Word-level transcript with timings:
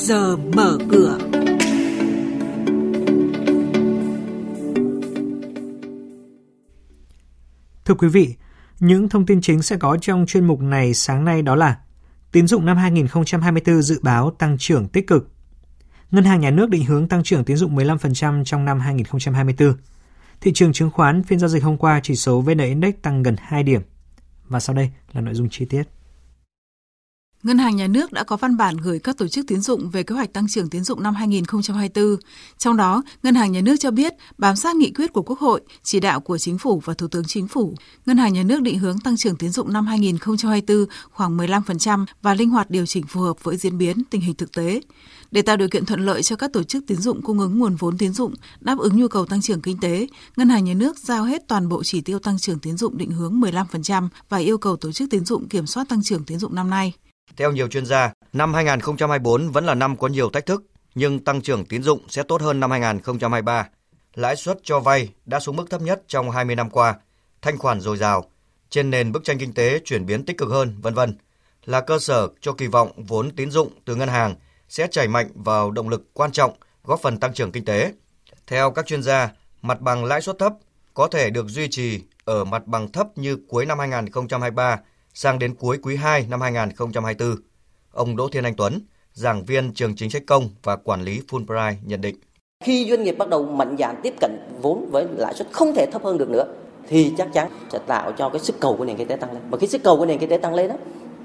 giờ 0.00 0.36
mở 0.36 0.78
cửa. 0.90 1.18
Thưa 7.84 7.94
quý 7.94 8.08
vị, 8.08 8.34
những 8.80 9.08
thông 9.08 9.26
tin 9.26 9.40
chính 9.40 9.62
sẽ 9.62 9.76
có 9.76 9.96
trong 10.00 10.26
chuyên 10.26 10.44
mục 10.44 10.60
này 10.60 10.94
sáng 10.94 11.24
nay 11.24 11.42
đó 11.42 11.56
là 11.56 11.76
Tín 12.32 12.46
dụng 12.46 12.66
năm 12.66 12.76
2024 12.76 13.82
dự 13.82 14.00
báo 14.02 14.30
tăng 14.30 14.56
trưởng 14.58 14.88
tích 14.88 15.06
cực. 15.06 15.30
Ngân 16.10 16.24
hàng 16.24 16.40
nhà 16.40 16.50
nước 16.50 16.70
định 16.70 16.84
hướng 16.84 17.08
tăng 17.08 17.22
trưởng 17.22 17.44
tín 17.44 17.56
dụng 17.56 17.76
15% 17.76 18.44
trong 18.44 18.64
năm 18.64 18.80
2024. 18.80 19.74
Thị 20.40 20.52
trường 20.54 20.72
chứng 20.72 20.90
khoán 20.90 21.22
phiên 21.22 21.38
giao 21.38 21.48
dịch 21.48 21.62
hôm 21.62 21.76
qua 21.76 22.00
chỉ 22.02 22.16
số 22.16 22.40
VN 22.40 22.58
Index 22.58 22.94
tăng 23.02 23.22
gần 23.22 23.36
2 23.38 23.62
điểm. 23.62 23.82
Và 24.48 24.60
sau 24.60 24.76
đây 24.76 24.90
là 25.12 25.20
nội 25.20 25.34
dung 25.34 25.48
chi 25.50 25.64
tiết. 25.64 25.82
Ngân 27.42 27.58
hàng 27.58 27.76
Nhà 27.76 27.86
nước 27.86 28.12
đã 28.12 28.24
có 28.24 28.36
văn 28.36 28.56
bản 28.56 28.76
gửi 28.76 28.98
các 28.98 29.18
tổ 29.18 29.28
chức 29.28 29.46
tín 29.46 29.60
dụng 29.60 29.90
về 29.90 30.02
kế 30.02 30.14
hoạch 30.14 30.32
tăng 30.32 30.48
trưởng 30.48 30.68
tín 30.68 30.84
dụng 30.84 31.02
năm 31.02 31.14
2024. 31.14 32.16
Trong 32.58 32.76
đó, 32.76 33.02
Ngân 33.22 33.34
hàng 33.34 33.52
Nhà 33.52 33.60
nước 33.60 33.76
cho 33.80 33.90
biết 33.90 34.14
bám 34.38 34.56
sát 34.56 34.76
nghị 34.76 34.90
quyết 34.90 35.12
của 35.12 35.22
Quốc 35.22 35.38
hội, 35.38 35.60
chỉ 35.82 36.00
đạo 36.00 36.20
của 36.20 36.38
Chính 36.38 36.58
phủ 36.58 36.82
và 36.84 36.94
Thủ 36.94 37.08
tướng 37.08 37.24
Chính 37.24 37.48
phủ, 37.48 37.74
Ngân 38.06 38.16
hàng 38.16 38.32
Nhà 38.32 38.42
nước 38.42 38.62
định 38.62 38.78
hướng 38.78 38.98
tăng 38.98 39.16
trưởng 39.16 39.36
tín 39.36 39.50
dụng 39.50 39.72
năm 39.72 39.86
2024 39.86 40.86
khoảng 41.10 41.38
15% 41.38 42.04
và 42.22 42.34
linh 42.34 42.50
hoạt 42.50 42.70
điều 42.70 42.86
chỉnh 42.86 43.06
phù 43.06 43.20
hợp 43.20 43.44
với 43.44 43.56
diễn 43.56 43.78
biến 43.78 44.04
tình 44.10 44.20
hình 44.20 44.34
thực 44.34 44.52
tế. 44.52 44.80
Để 45.30 45.42
tạo 45.42 45.56
điều 45.56 45.68
kiện 45.68 45.84
thuận 45.84 46.00
lợi 46.00 46.22
cho 46.22 46.36
các 46.36 46.52
tổ 46.52 46.62
chức 46.62 46.84
tín 46.86 46.98
dụng 46.98 47.22
cung 47.22 47.38
ứng 47.38 47.58
nguồn 47.58 47.76
vốn 47.76 47.98
tín 47.98 48.12
dụng 48.12 48.34
đáp 48.60 48.78
ứng 48.78 48.96
nhu 48.96 49.08
cầu 49.08 49.26
tăng 49.26 49.40
trưởng 49.40 49.62
kinh 49.62 49.78
tế, 49.78 50.06
Ngân 50.36 50.48
hàng 50.48 50.64
Nhà 50.64 50.74
nước 50.74 50.98
giao 50.98 51.24
hết 51.24 51.48
toàn 51.48 51.68
bộ 51.68 51.82
chỉ 51.84 52.00
tiêu 52.00 52.18
tăng 52.18 52.38
trưởng 52.38 52.58
tín 52.58 52.76
dụng 52.76 52.98
định 52.98 53.10
hướng 53.10 53.40
15% 53.40 54.08
và 54.28 54.36
yêu 54.36 54.58
cầu 54.58 54.76
tổ 54.76 54.92
chức 54.92 55.10
tín 55.10 55.24
dụng 55.24 55.48
kiểm 55.48 55.66
soát 55.66 55.88
tăng 55.88 56.02
trưởng 56.02 56.24
tín 56.24 56.38
dụng 56.38 56.54
năm 56.54 56.70
nay. 56.70 56.92
Theo 57.36 57.52
nhiều 57.52 57.68
chuyên 57.68 57.86
gia, 57.86 58.12
năm 58.32 58.54
2024 58.54 59.50
vẫn 59.50 59.66
là 59.66 59.74
năm 59.74 59.96
có 59.96 60.08
nhiều 60.08 60.30
thách 60.30 60.46
thức, 60.46 60.62
nhưng 60.94 61.24
tăng 61.24 61.42
trưởng 61.42 61.64
tín 61.64 61.82
dụng 61.82 62.00
sẽ 62.08 62.22
tốt 62.22 62.42
hơn 62.42 62.60
năm 62.60 62.70
2023. 62.70 63.68
Lãi 64.14 64.36
suất 64.36 64.58
cho 64.62 64.80
vay 64.80 65.08
đã 65.26 65.40
xuống 65.40 65.56
mức 65.56 65.70
thấp 65.70 65.80
nhất 65.80 66.02
trong 66.06 66.30
20 66.30 66.56
năm 66.56 66.70
qua, 66.70 66.94
thanh 67.42 67.58
khoản 67.58 67.80
dồi 67.80 67.96
dào, 67.96 68.24
trên 68.70 68.90
nền 68.90 69.12
bức 69.12 69.24
tranh 69.24 69.38
kinh 69.38 69.54
tế 69.54 69.78
chuyển 69.84 70.06
biến 70.06 70.24
tích 70.24 70.38
cực 70.38 70.48
hơn, 70.48 70.76
vân 70.80 70.94
vân, 70.94 71.18
là 71.64 71.80
cơ 71.80 71.98
sở 71.98 72.28
cho 72.40 72.52
kỳ 72.52 72.66
vọng 72.66 72.92
vốn 72.96 73.30
tín 73.30 73.50
dụng 73.50 73.70
từ 73.84 73.94
ngân 73.94 74.08
hàng 74.08 74.34
sẽ 74.68 74.86
chảy 74.90 75.08
mạnh 75.08 75.30
vào 75.34 75.70
động 75.70 75.88
lực 75.88 76.02
quan 76.14 76.32
trọng 76.32 76.52
góp 76.84 77.00
phần 77.00 77.20
tăng 77.20 77.34
trưởng 77.34 77.52
kinh 77.52 77.64
tế. 77.64 77.92
Theo 78.46 78.70
các 78.70 78.86
chuyên 78.86 79.02
gia, 79.02 79.30
mặt 79.62 79.80
bằng 79.80 80.04
lãi 80.04 80.20
suất 80.20 80.38
thấp 80.38 80.52
có 80.94 81.08
thể 81.08 81.30
được 81.30 81.48
duy 81.48 81.68
trì 81.70 82.00
ở 82.24 82.44
mặt 82.44 82.66
bằng 82.66 82.92
thấp 82.92 83.06
như 83.16 83.38
cuối 83.48 83.66
năm 83.66 83.78
2023 83.78 84.80
sang 85.14 85.38
đến 85.38 85.54
cuối 85.54 85.78
quý 85.82 85.96
2 85.96 86.26
năm 86.30 86.40
2024. 86.40 87.36
Ông 87.92 88.16
Đỗ 88.16 88.28
Thiên 88.28 88.44
Anh 88.44 88.54
Tuấn, 88.56 88.80
giảng 89.12 89.44
viên 89.44 89.72
trường 89.74 89.96
chính 89.96 90.10
sách 90.10 90.22
công 90.26 90.48
và 90.62 90.76
quản 90.76 91.02
lý 91.02 91.20
Fulbright 91.28 91.74
nhận 91.84 92.00
định. 92.00 92.16
Khi 92.64 92.86
doanh 92.90 93.02
nghiệp 93.02 93.14
bắt 93.18 93.28
đầu 93.28 93.44
mạnh 93.44 93.76
dạn 93.78 93.96
tiếp 94.02 94.14
cận 94.20 94.38
vốn 94.62 94.90
với 94.90 95.06
lãi 95.16 95.34
suất 95.34 95.48
không 95.52 95.74
thể 95.74 95.86
thấp 95.92 96.04
hơn 96.04 96.18
được 96.18 96.30
nữa 96.30 96.44
thì 96.88 97.12
chắc 97.18 97.28
chắn 97.32 97.50
sẽ 97.72 97.78
tạo 97.86 98.12
cho 98.12 98.28
cái 98.28 98.40
sức 98.40 98.60
cầu 98.60 98.76
của 98.76 98.84
nền 98.84 98.96
kinh 98.96 99.08
tế 99.08 99.16
tăng 99.16 99.32
lên. 99.32 99.42
Và 99.50 99.58
khi 99.58 99.66
sức 99.66 99.82
cầu 99.84 99.96
của 99.96 100.06
nền 100.06 100.18
kinh 100.18 100.30
tế 100.30 100.38
tăng 100.38 100.54
lên 100.54 100.68
đó 100.68 100.74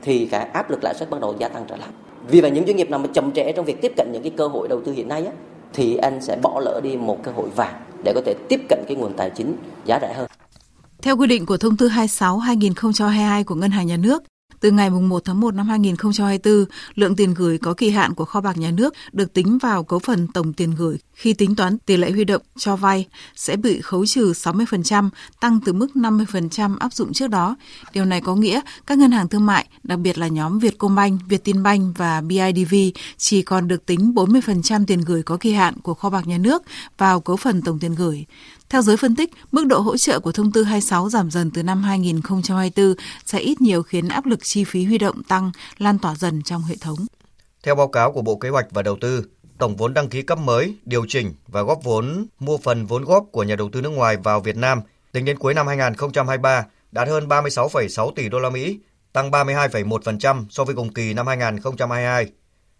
thì 0.01 0.25
cái 0.31 0.45
áp 0.45 0.71
lực 0.71 0.83
lãi 0.83 0.93
suất 0.93 1.09
bắt 1.09 1.21
đầu 1.21 1.35
gia 1.39 1.47
tăng 1.47 1.65
trở 1.69 1.75
lại. 1.75 1.89
Vì 2.27 2.41
vậy 2.41 2.51
những 2.51 2.65
doanh 2.65 2.77
nghiệp 2.77 2.89
nào 2.89 2.99
mà 2.99 3.07
chậm 3.13 3.31
trễ 3.31 3.51
trong 3.51 3.65
việc 3.65 3.81
tiếp 3.81 3.91
cận 3.97 4.09
những 4.11 4.23
cái 4.23 4.31
cơ 4.37 4.47
hội 4.47 4.67
đầu 4.67 4.81
tư 4.85 4.91
hiện 4.91 5.07
nay 5.07 5.25
á, 5.25 5.31
thì 5.73 5.97
anh 5.97 6.21
sẽ 6.21 6.37
bỏ 6.41 6.59
lỡ 6.59 6.79
đi 6.83 6.97
một 6.97 7.23
cơ 7.23 7.31
hội 7.31 7.49
vàng 7.55 7.83
để 8.03 8.11
có 8.15 8.21
thể 8.25 8.35
tiếp 8.49 8.59
cận 8.69 8.83
cái 8.87 8.97
nguồn 8.97 9.13
tài 9.13 9.29
chính 9.29 9.55
giá 9.85 9.99
rẻ 10.01 10.13
hơn. 10.13 10.27
Theo 11.05 11.17
quy 11.17 11.27
định 11.27 11.45
của 11.45 11.57
Thông 11.57 11.77
tư 11.77 11.89
26-2022 11.89 13.43
của 13.43 13.55
Ngân 13.55 13.71
hàng 13.71 13.87
Nhà 13.87 13.97
nước, 13.97 14.23
từ 14.59 14.71
ngày 14.71 14.89
1 14.89 15.25
tháng 15.25 15.39
1 15.39 15.53
năm 15.55 15.67
2024, 15.67 16.65
lượng 16.95 17.15
tiền 17.15 17.33
gửi 17.33 17.57
có 17.57 17.73
kỳ 17.73 17.89
hạn 17.89 18.13
của 18.13 18.25
kho 18.25 18.41
bạc 18.41 18.57
nhà 18.57 18.71
nước 18.71 18.93
được 19.11 19.33
tính 19.33 19.57
vào 19.57 19.83
cấu 19.83 19.99
phần 19.99 20.27
tổng 20.27 20.53
tiền 20.53 20.71
gửi 20.77 20.97
khi 21.13 21.33
tính 21.33 21.55
toán 21.55 21.77
tỷ 21.77 21.97
lệ 21.97 22.11
huy 22.11 22.23
động 22.23 22.41
cho 22.57 22.75
vay 22.75 23.07
sẽ 23.35 23.55
bị 23.55 23.81
khấu 23.81 24.05
trừ 24.05 24.31
60%, 24.31 25.09
tăng 25.39 25.59
từ 25.65 25.73
mức 25.73 25.87
50% 25.95 26.77
áp 26.77 26.93
dụng 26.93 27.13
trước 27.13 27.27
đó. 27.27 27.55
Điều 27.93 28.05
này 28.05 28.21
có 28.21 28.35
nghĩa 28.35 28.61
các 28.87 28.97
ngân 28.97 29.11
hàng 29.11 29.27
thương 29.27 29.45
mại, 29.45 29.67
đặc 29.83 29.99
biệt 29.99 30.17
là 30.17 30.27
nhóm 30.27 30.59
Vietcombank, 30.59 31.21
Vietinbank 31.27 31.97
và 31.97 32.21
BIDV 32.21 32.75
chỉ 33.17 33.41
còn 33.41 33.67
được 33.67 33.85
tính 33.85 34.13
40% 34.15 34.85
tiền 34.85 35.01
gửi 35.01 35.23
có 35.23 35.37
kỳ 35.37 35.51
hạn 35.51 35.73
của 35.83 35.93
kho 35.93 36.09
bạc 36.09 36.27
nhà 36.27 36.37
nước 36.37 36.63
vào 36.97 37.21
cấu 37.21 37.35
phần 37.35 37.61
tổng 37.61 37.79
tiền 37.79 37.95
gửi. 37.95 38.25
Theo 38.69 38.81
giới 38.81 38.97
phân 38.97 39.15
tích, 39.15 39.29
mức 39.51 39.65
độ 39.65 39.79
hỗ 39.79 39.97
trợ 39.97 40.19
của 40.19 40.31
thông 40.31 40.51
tư 40.51 40.63
26 40.63 41.09
giảm 41.09 41.31
dần 41.31 41.51
từ 41.51 41.63
năm 41.63 41.83
2024 41.83 42.95
sẽ 43.25 43.39
ít 43.39 43.61
nhiều 43.61 43.83
khiến 43.83 44.07
áp 44.07 44.25
lực 44.25 44.39
chi 44.43 44.63
phí 44.63 44.85
huy 44.85 44.97
động 44.97 45.23
tăng, 45.23 45.51
lan 45.77 45.99
tỏa 45.99 46.15
dần 46.15 46.41
trong 46.41 46.61
hệ 46.61 46.75
thống. 46.81 46.97
Theo 47.63 47.75
báo 47.75 47.87
cáo 47.87 48.11
của 48.11 48.21
Bộ 48.21 48.35
Kế 48.35 48.49
hoạch 48.49 48.65
và 48.71 48.81
Đầu 48.81 48.97
tư, 49.01 49.25
tổng 49.57 49.75
vốn 49.75 49.93
đăng 49.93 50.09
ký 50.09 50.21
cấp 50.21 50.37
mới, 50.37 50.75
điều 50.85 51.05
chỉnh 51.07 51.33
và 51.47 51.61
góp 51.61 51.83
vốn 51.83 52.25
mua 52.39 52.57
phần 52.57 52.85
vốn 52.85 53.03
góp 53.03 53.25
của 53.31 53.43
nhà 53.43 53.55
đầu 53.55 53.69
tư 53.69 53.81
nước 53.81 53.89
ngoài 53.89 54.17
vào 54.17 54.41
Việt 54.41 54.57
Nam 54.57 54.81
tính 55.11 55.25
đến 55.25 55.37
cuối 55.37 55.53
năm 55.53 55.67
2023 55.67 56.65
đạt 56.91 57.07
hơn 57.07 57.27
36,6 57.27 58.11
tỷ 58.11 58.29
đô 58.29 58.39
la 58.39 58.49
Mỹ, 58.49 58.79
tăng 59.13 59.31
32,1% 59.31 60.45
so 60.49 60.63
với 60.63 60.75
cùng 60.75 60.93
kỳ 60.93 61.13
năm 61.13 61.27
2022. 61.27 62.31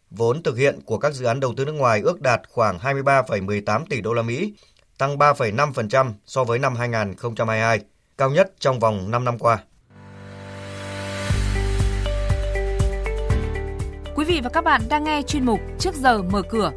Vốn 0.10 0.44
thực 0.44 0.58
hiện 0.58 0.80
của 0.86 0.98
các 0.98 1.14
dự 1.14 1.26
án 1.26 1.40
đầu 1.40 1.54
tư 1.58 1.66
nước 1.66 1.72
ngoài 1.72 2.02
ước 2.02 2.22
đạt 2.22 2.42
khoảng 2.50 2.78
23,18 2.78 3.86
tỷ 3.90 4.02
đô 4.02 4.14
la 4.14 4.22
Mỹ, 4.22 4.54
tăng 4.98 5.18
3,5% 5.18 6.12
so 6.26 6.44
với 6.44 6.60
năm 6.60 6.76
2022, 6.76 7.80
cao 8.18 8.30
nhất 8.30 8.52
trong 8.60 8.80
vòng 8.80 9.12
5 9.12 9.26
năm 9.26 9.40
qua. 9.40 9.58
Quý 14.16 14.26
vị 14.26 14.42
và 14.44 14.50
các 14.50 14.64
bạn 14.64 14.82
đang 14.90 15.04
nghe 15.04 15.22
chuyên 15.22 15.46
mục 15.46 15.60
Trước 15.80 15.96
giờ 15.96 16.22
mở 16.22 16.42
cửa. 16.50 16.72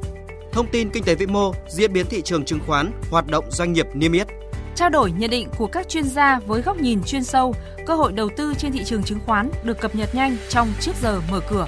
Thông 0.52 0.66
tin 0.72 0.90
kinh 0.90 1.04
tế 1.04 1.14
vĩ 1.14 1.26
mô, 1.26 1.52
diễn 1.68 1.92
biến 1.92 2.06
thị 2.06 2.22
trường 2.22 2.44
chứng 2.44 2.60
khoán, 2.66 2.90
hoạt 3.10 3.26
động 3.26 3.44
doanh 3.50 3.72
nghiệp 3.72 3.86
niêm 3.94 4.12
yết. 4.12 4.26
Trao 4.74 4.90
đổi 4.90 5.12
nhận 5.12 5.30
định 5.30 5.48
của 5.58 5.66
các 5.66 5.88
chuyên 5.88 6.04
gia 6.04 6.38
với 6.38 6.62
góc 6.62 6.76
nhìn 6.76 7.02
chuyên 7.04 7.24
sâu, 7.24 7.54
cơ 7.86 7.94
hội 7.94 8.12
đầu 8.12 8.28
tư 8.36 8.54
trên 8.58 8.72
thị 8.72 8.84
trường 8.84 9.02
chứng 9.02 9.20
khoán 9.26 9.50
được 9.64 9.80
cập 9.80 9.94
nhật 9.94 10.14
nhanh 10.14 10.36
trong 10.48 10.68
Trước 10.80 10.92
giờ 11.02 11.20
mở 11.30 11.40
cửa. 11.50 11.66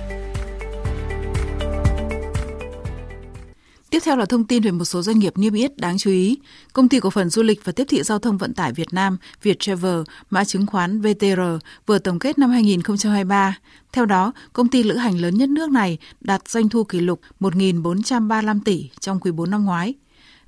Tiếp 3.90 3.98
theo 4.04 4.16
là 4.16 4.24
thông 4.24 4.44
tin 4.44 4.62
về 4.62 4.70
một 4.70 4.84
số 4.84 5.02
doanh 5.02 5.18
nghiệp 5.18 5.38
niêm 5.38 5.54
yết 5.54 5.76
đáng 5.76 5.98
chú 5.98 6.10
ý. 6.10 6.38
Công 6.72 6.88
ty 6.88 7.00
cổ 7.00 7.10
phần 7.10 7.30
du 7.30 7.42
lịch 7.42 7.64
và 7.64 7.72
tiếp 7.72 7.84
thị 7.88 8.02
giao 8.02 8.18
thông 8.18 8.38
vận 8.38 8.54
tải 8.54 8.72
Việt 8.72 8.92
Nam 8.92 9.16
Viettravel, 9.42 10.00
mã 10.30 10.44
chứng 10.44 10.66
khoán 10.66 11.00
VTR 11.00 11.40
vừa 11.86 11.98
tổng 11.98 12.18
kết 12.18 12.38
năm 12.38 12.50
2023. 12.50 13.58
Theo 13.92 14.06
đó, 14.06 14.32
công 14.52 14.68
ty 14.68 14.82
lữ 14.82 14.96
hành 14.96 15.20
lớn 15.20 15.34
nhất 15.34 15.48
nước 15.48 15.70
này 15.70 15.98
đạt 16.20 16.48
doanh 16.48 16.68
thu 16.68 16.84
kỷ 16.84 17.00
lục 17.00 17.20
1.435 17.40 18.60
tỷ 18.64 18.90
trong 19.00 19.20
quý 19.20 19.30
4 19.30 19.50
năm 19.50 19.64
ngoái. 19.64 19.94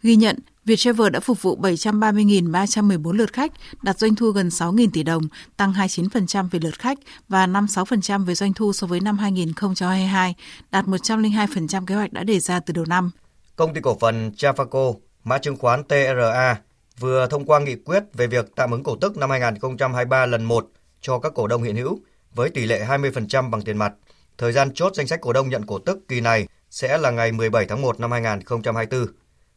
Ghi 0.02 0.16
nhận, 0.16 0.36
Viettravel 0.64 1.10
đã 1.10 1.20
phục 1.20 1.42
vụ 1.42 1.58
730.314 1.60 3.12
lượt 3.12 3.32
khách, 3.32 3.52
đạt 3.82 3.98
doanh 3.98 4.14
thu 4.14 4.30
gần 4.30 4.48
6.000 4.48 4.88
tỷ 4.92 5.02
đồng, 5.02 5.22
tăng 5.56 5.72
29% 5.72 6.48
về 6.50 6.58
lượt 6.62 6.78
khách 6.78 6.98
và 7.28 7.46
56% 7.46 8.24
về 8.24 8.34
doanh 8.34 8.52
thu 8.52 8.72
so 8.72 8.86
với 8.86 9.00
năm 9.00 9.18
2022, 9.18 10.34
đạt 10.70 10.84
102% 10.84 11.86
kế 11.86 11.94
hoạch 11.94 12.12
đã 12.12 12.24
đề 12.24 12.40
ra 12.40 12.60
từ 12.60 12.72
đầu 12.72 12.84
năm. 12.84 13.10
Công 13.56 13.74
ty 13.74 13.80
cổ 13.80 13.96
phần 14.00 14.32
Trafaco, 14.36 14.94
mã 15.24 15.38
chứng 15.38 15.56
khoán 15.56 15.84
TRA, 15.84 16.60
vừa 16.98 17.26
thông 17.26 17.44
qua 17.44 17.60
nghị 17.60 17.76
quyết 17.76 18.02
về 18.12 18.26
việc 18.26 18.46
tạm 18.56 18.70
ứng 18.70 18.82
cổ 18.82 18.96
tức 18.96 19.16
năm 19.16 19.30
2023 19.30 20.26
lần 20.26 20.44
1 20.44 20.66
cho 21.00 21.18
các 21.18 21.32
cổ 21.34 21.46
đông 21.46 21.62
hiện 21.62 21.76
hữu 21.76 21.98
với 22.34 22.50
tỷ 22.50 22.66
lệ 22.66 22.86
20% 22.88 23.50
bằng 23.50 23.62
tiền 23.62 23.76
mặt. 23.76 23.92
Thời 24.38 24.52
gian 24.52 24.74
chốt 24.74 24.94
danh 24.94 25.06
sách 25.06 25.20
cổ 25.20 25.32
đông 25.32 25.48
nhận 25.48 25.66
cổ 25.66 25.78
tức 25.78 25.98
kỳ 26.08 26.20
này 26.20 26.48
sẽ 26.70 26.98
là 26.98 27.10
ngày 27.10 27.32
17 27.32 27.66
tháng 27.66 27.82
1 27.82 28.00
năm 28.00 28.10
2024. 28.10 29.06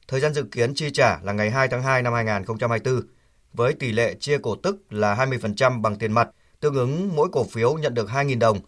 Thời 0.07 0.19
gian 0.19 0.34
dự 0.34 0.44
kiến 0.44 0.73
chi 0.75 0.89
trả 0.91 1.19
là 1.22 1.34
ngày 1.34 1.51
2 1.51 1.67
tháng 1.67 1.84
2 1.84 2.01
năm 2.01 2.13
2024 2.13 3.01
với 3.53 3.73
tỷ 3.73 3.91
lệ 3.91 4.16
chia 4.19 4.38
cổ 4.38 4.55
tức 4.55 4.78
là 4.89 5.16
20% 5.16 5.81
bằng 5.81 5.95
tiền 5.95 6.11
mặt, 6.11 6.29
tương 6.59 6.75
ứng 6.75 7.16
mỗi 7.16 7.29
cổ 7.31 7.44
phiếu 7.44 7.73
nhận 7.73 7.94
được 7.94 8.09
2.000 8.09 8.39
đồng 8.39 8.59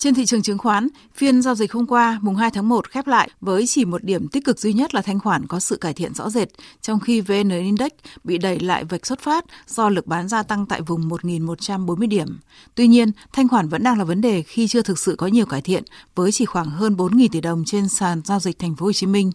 trên 0.00 0.14
thị 0.14 0.26
trường 0.26 0.42
chứng 0.42 0.58
khoán, 0.58 0.88
phiên 1.14 1.42
giao 1.42 1.54
dịch 1.54 1.72
hôm 1.72 1.86
qua, 1.86 2.18
mùng 2.22 2.36
2 2.36 2.50
tháng 2.50 2.68
1 2.68 2.90
khép 2.90 3.06
lại 3.06 3.30
với 3.40 3.66
chỉ 3.66 3.84
một 3.84 4.04
điểm 4.04 4.28
tích 4.28 4.44
cực 4.44 4.58
duy 4.58 4.72
nhất 4.72 4.94
là 4.94 5.02
thanh 5.02 5.20
khoản 5.20 5.46
có 5.46 5.60
sự 5.60 5.76
cải 5.76 5.94
thiện 5.94 6.14
rõ 6.14 6.30
rệt, 6.30 6.48
trong 6.80 7.00
khi 7.00 7.20
VN 7.20 7.48
Index 7.48 7.90
bị 8.24 8.38
đẩy 8.38 8.60
lại 8.60 8.84
vạch 8.84 9.06
xuất 9.06 9.20
phát 9.20 9.44
do 9.66 9.88
lực 9.88 10.06
bán 10.06 10.28
gia 10.28 10.42
tăng 10.42 10.66
tại 10.66 10.80
vùng 10.80 11.08
1.140 11.08 12.08
điểm. 12.08 12.38
Tuy 12.74 12.88
nhiên, 12.88 13.12
thanh 13.32 13.48
khoản 13.48 13.68
vẫn 13.68 13.82
đang 13.82 13.98
là 13.98 14.04
vấn 14.04 14.20
đề 14.20 14.42
khi 14.42 14.68
chưa 14.68 14.82
thực 14.82 14.98
sự 14.98 15.14
có 15.18 15.26
nhiều 15.26 15.46
cải 15.46 15.62
thiện, 15.62 15.84
với 16.14 16.32
chỉ 16.32 16.44
khoảng 16.44 16.70
hơn 16.70 16.94
4.000 16.94 17.28
tỷ 17.32 17.40
đồng 17.40 17.64
trên 17.66 17.88
sàn 17.88 18.20
giao 18.24 18.40
dịch 18.40 18.58
thành 18.58 18.76
phố 18.76 18.86
Hồ 18.86 18.92
Chí 18.92 19.06
Minh. 19.06 19.32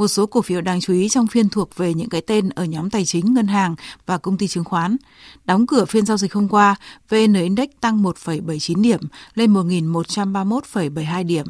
Một 0.00 0.08
số 0.08 0.26
cổ 0.26 0.42
phiếu 0.42 0.60
đáng 0.60 0.80
chú 0.80 0.92
ý 0.92 1.08
trong 1.08 1.26
phiên 1.26 1.48
thuộc 1.48 1.76
về 1.76 1.94
những 1.94 2.08
cái 2.08 2.20
tên 2.20 2.48
ở 2.48 2.64
nhóm 2.64 2.90
tài 2.90 3.04
chính, 3.04 3.34
ngân 3.34 3.46
hàng 3.46 3.74
và 4.06 4.18
công 4.18 4.38
ty 4.38 4.48
chứng 4.48 4.64
khoán. 4.64 4.96
Đóng 5.44 5.66
cửa 5.66 5.84
phiên 5.84 6.06
giao 6.06 6.16
dịch 6.16 6.32
hôm 6.32 6.48
qua, 6.48 6.74
VN 7.08 7.34
Index 7.34 7.68
tăng 7.80 8.02
1,79 8.02 8.82
điểm 8.82 9.00
lên 9.34 9.54
1.100 9.54 10.32
131,72 10.32 11.26
điểm. 11.26 11.46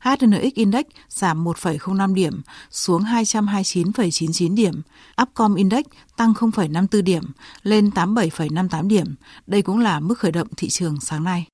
HNX 0.00 0.54
Index 0.54 0.84
giảm 1.08 1.44
1,05 1.44 2.14
điểm 2.14 2.42
xuống 2.70 3.02
229,99 3.02 4.54
điểm. 4.54 4.82
Upcom 5.22 5.54
Index 5.54 5.84
tăng 6.16 6.32
0,54 6.32 7.02
điểm 7.02 7.22
lên 7.62 7.90
87,58 7.94 8.88
điểm. 8.88 9.14
Đây 9.46 9.62
cũng 9.62 9.78
là 9.78 10.00
mức 10.00 10.18
khởi 10.18 10.32
động 10.32 10.48
thị 10.56 10.68
trường 10.68 11.00
sáng 11.00 11.24
nay. 11.24 11.51